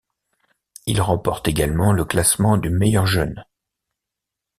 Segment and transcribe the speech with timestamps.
[0.87, 3.45] Il remporte également le classement du meilleur jeune.